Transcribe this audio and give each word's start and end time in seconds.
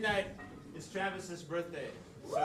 Thursday 0.00 0.26
is 0.76 0.86
Travis's 0.86 1.42
birthday. 1.42 1.88
So 2.30 2.36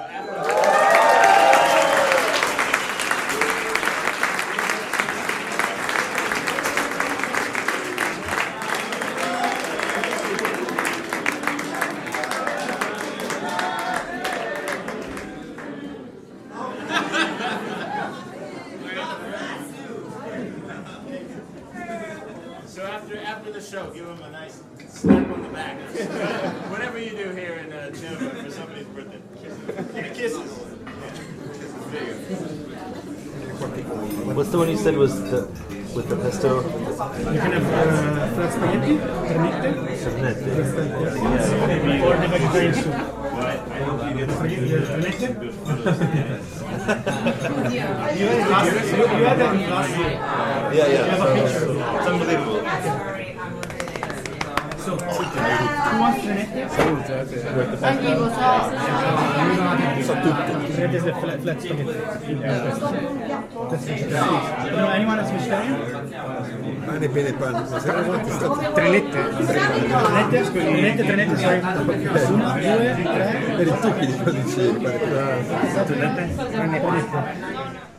So 22.65 22.83
after 22.83 23.17
after 23.19 23.51
the 23.51 23.61
show, 23.61 23.91
give 23.91 24.07
him 24.07 24.19
a 24.23 24.31
nice 24.31 24.63
slap 24.89 25.29
on 25.29 25.43
the 25.43 25.49
back 25.49 26.42
you 27.13 27.25
do 27.25 27.31
here 27.35 27.53
in 27.55 27.71
uh, 27.71 27.91
for 27.91 28.49
somebody's 28.49 28.87
birthday? 28.87 29.21
Kisses. 30.13 30.51
What's 34.33 34.49
the 34.49 34.57
one 34.57 34.69
you 34.69 34.77
said 34.77 34.97
was 34.97 35.21
the 35.29 35.47
with 35.95 36.09
the 36.09 36.15
pesto? 36.15 36.63
You 36.63 37.39
can 37.39 37.51
have 37.51 37.65
uh, 37.65 38.47
pernette, 38.57 39.57
pernette, 40.23 40.37
or 42.03 42.17
the 42.17 42.27
vegetarian 42.27 42.73
soup. 42.73 42.95
you 48.17 48.27
had 49.25 49.37
that 49.37 49.53
last 49.69 49.97
year. 49.97 50.11
Yeah, 50.73 50.87
yeah. 50.87 51.15
It's 51.97 52.07
unbelievable. 52.07 53.12
Anche 57.79 58.15
cosa? 58.17 58.69
So 60.01 60.13
tutto. 60.19 60.51
Anyone 64.89 65.19
else 65.19 65.31
vegetarian? 65.31 65.77
Pane, 66.85 67.07
bene, 67.07 67.33
pane. 67.33 67.63
Tre 68.73 68.89
lette. 68.89 69.19
Tre 69.39 70.81
lette, 70.81 71.03
tre 71.05 71.15
lette, 71.15 71.37
sorry. 71.37 71.59
Uno, 72.29 72.51
due, 72.51 72.95
tre. 73.03 73.25
Per 73.55 73.67
i 73.67 73.73
tutti 73.79 74.05
di 74.05 74.17
codici. 74.21 74.63
Esatto, 75.65 75.93
tre 75.93 76.13
lette. 76.13 77.91